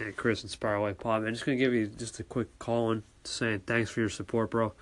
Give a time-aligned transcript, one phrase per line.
[0.00, 1.22] and Chris and White Pod.
[1.22, 4.50] Man, just gonna give you just a quick call in saying thanks for your support,
[4.50, 4.72] bro.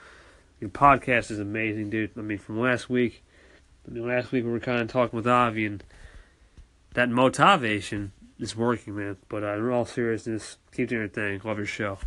[0.61, 2.12] Your podcast is amazing, dude.
[2.17, 3.23] I mean, from last week,
[3.87, 5.84] I mean, last week we were kind of talking with Avi, and
[6.94, 9.16] that motivation is working, man.
[9.29, 11.40] But uh, in all seriousness, keep doing your thing.
[11.44, 11.98] Love your show.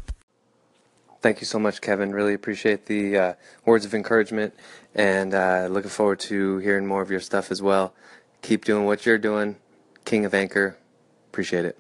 [1.22, 2.14] Thank you so much, Kevin.
[2.14, 3.34] Really appreciate the uh,
[3.66, 4.54] words of encouragement,
[4.96, 7.94] and uh, looking forward to hearing more of your stuff as well.
[8.42, 9.58] Keep doing what you're doing,
[10.06, 10.78] King of Anchor.
[11.30, 11.78] Appreciate it.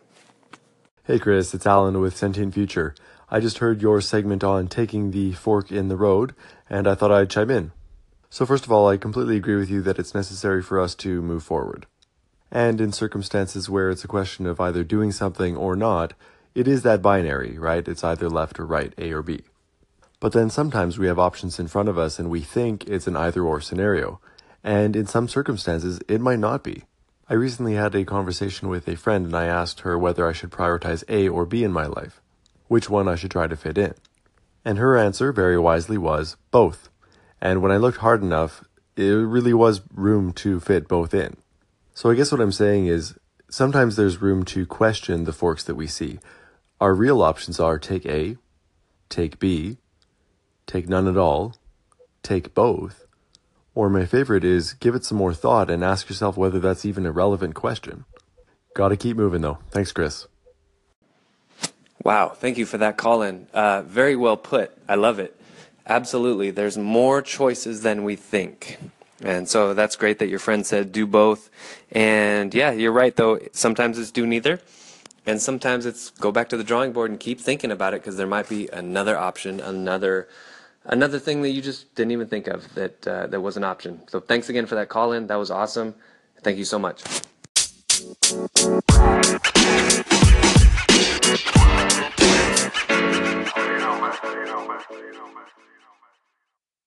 [1.10, 2.93] Hey Chris, it's Alan with Sentient Future.
[3.32, 6.36] I just heard your segment on taking the fork in the road,
[6.70, 7.71] and I thought I'd chime in.
[8.29, 11.24] So, first of all, I completely agree with you that it's necessary for us to
[11.24, 11.87] move forward.
[12.51, 16.14] And in circumstances where it's a question of either doing something or not,
[16.54, 17.87] it is that binary, right?
[17.87, 19.42] It's either left or right, A or B.
[20.20, 23.18] But then sometimes we have options in front of us and we think it's an
[23.18, 24.21] either or scenario.
[24.64, 26.84] And in some circumstances, it might not be.
[27.32, 30.50] I recently had a conversation with a friend and I asked her whether I should
[30.50, 32.22] prioritize A or B in my life,
[32.67, 33.94] which one I should try to fit in.
[34.66, 36.89] And her answer, very wisely, was both.
[37.39, 38.64] And when I looked hard enough,
[38.95, 41.38] it really was room to fit both in.
[41.94, 43.14] So I guess what I'm saying is
[43.48, 46.17] sometimes there's room to question the forks that we see.
[46.82, 48.38] Our real options are take A,
[49.08, 49.78] take B,
[50.66, 51.54] take none at all,
[52.23, 53.06] take both,
[53.75, 57.06] or my favorite is give it some more thought and ask yourself whether that's even
[57.06, 58.06] a relevant question.
[58.76, 59.59] Gotta keep moving though.
[59.72, 60.28] Thanks, Chris.
[62.03, 63.48] Wow, thank you for that call in.
[63.53, 64.72] Uh, very well put.
[64.88, 65.36] I love it.
[65.86, 66.52] Absolutely.
[66.52, 68.78] There's more choices than we think.
[69.22, 71.50] And so that's great that your friend said do both.
[71.92, 73.39] And yeah, you're right though.
[73.52, 74.61] Sometimes it's do neither.
[75.26, 78.17] And sometimes it's go back to the drawing board and keep thinking about it because
[78.17, 80.30] there might be another option, another
[80.90, 84.02] another thing that you just didn't even think of that uh, that was an option.
[84.08, 85.28] So thanks again for that call in.
[85.28, 85.95] That was awesome.
[86.42, 87.04] Thank you so much.